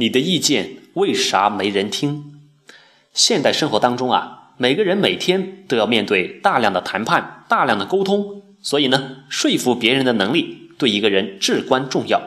[0.00, 2.32] 你的意见为啥没人听？
[3.12, 12.22] 现代生活当中啊，每个人每天都要面对大量的谈判、大量的沟通，所以呢，说服别人的能力对一个人至关重要。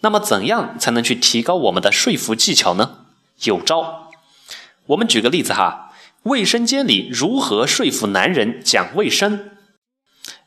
[0.00, 3.04] 那么，怎样才能去提高我们的说服技巧呢？
[3.44, 4.10] 有招。
[4.86, 5.92] 我们举个例子哈，
[6.24, 9.50] 卫生间里如何说服男人讲卫生？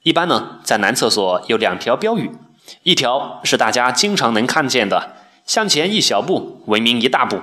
[0.01, 2.31] 一般呢，在男厕所有两条标语，
[2.83, 5.15] 一条是大家经常能看见的
[5.45, 7.41] “向前一小步，文明一大步”，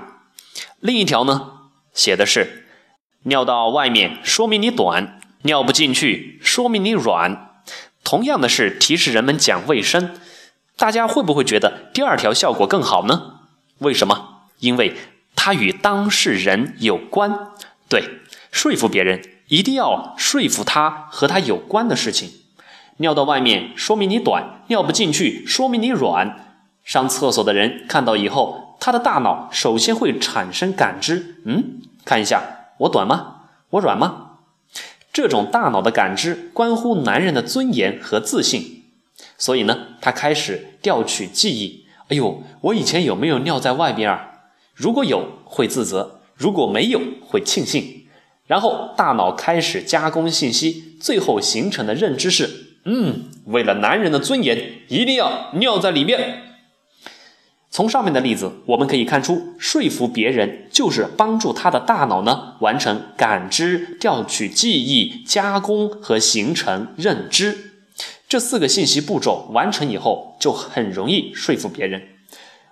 [0.80, 1.52] 另一条呢，
[1.92, 2.66] 写的是
[3.24, 7.62] “尿到外面说明你短，尿不进去说明你软”。
[8.02, 10.18] 同样的是提示人们讲卫生。
[10.77, 13.41] 大家会不会觉得第二条效果更好呢？
[13.78, 14.46] 为什么？
[14.60, 14.96] 因为
[15.36, 17.50] 它与当事人有关。
[17.88, 18.02] 对，
[18.50, 22.32] 说服别人一定要说服他和他有关的事情。
[22.96, 26.49] 尿到外面说明你短，尿不进去说明你软。
[26.84, 33.42] 上厕所的人看到以后，他的大脑首先会产生感知，嗯，看一下我短吗？
[33.70, 34.39] 我软吗？
[35.12, 38.84] 这种大脑的感知关乎男人的尊严和自信。
[39.37, 41.87] 所以呢，他开始调取记忆。
[42.09, 44.28] 哎呦，我以前有没有尿在外边啊？
[44.75, 48.06] 如果有，会自责；如果没有，会庆幸。
[48.47, 56.50] 然后大脑开始加工信息，最后形成的认知是：嗯，为了男人的尊严，一定要尿在里面。
[57.72, 67.70] 从上面的例子，我们可以看出，说服别人就是帮助他的大脑呢完成感知、调取记忆、加工和形成认知。
[68.28, 72.02] 这四个信息步骤完成以后，就很容易说服别人。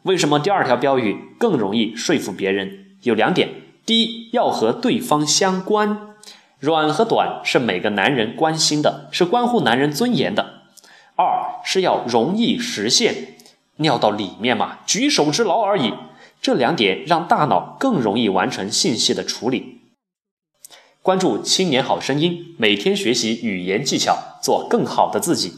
[0.03, 2.87] 为什么第二条标语更容易说服别人？
[3.03, 3.51] 有两点：
[3.87, 6.15] 第一，要和对方相关，
[6.59, 10.43] 软和短是每个男人关心的，是关乎男人尊严的；
[11.15, 13.37] 二是要容易实现，
[13.79, 15.93] 尿到里面嘛，举手之劳而已。
[16.41, 19.81] 这两点让大脑更容易完成信息的处理。
[21.03, 25.53] 关注青年好声音，每天学习语言技巧，做更好的自己。